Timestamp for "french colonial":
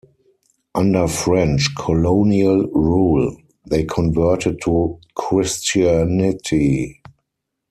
1.07-2.65